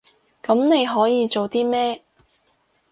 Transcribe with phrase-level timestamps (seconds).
[0.41, 2.01] 噉你可以做啲咩？